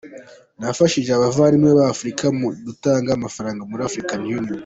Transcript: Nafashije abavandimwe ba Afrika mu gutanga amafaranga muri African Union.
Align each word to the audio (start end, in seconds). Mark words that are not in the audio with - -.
Nafashije 0.59 1.11
abavandimwe 1.13 1.71
ba 1.77 1.85
Afrika 1.93 2.25
mu 2.39 2.47
gutanga 2.67 3.09
amafaranga 3.17 3.61
muri 3.69 3.81
African 3.89 4.21
Union. 4.39 4.59